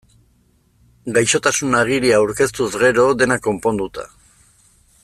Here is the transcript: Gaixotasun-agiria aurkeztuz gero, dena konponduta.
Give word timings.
Gaixotasun-agiria 1.17 2.17
aurkeztuz 2.23 2.71
gero, 2.87 3.07
dena 3.21 3.39
konponduta. 3.51 4.09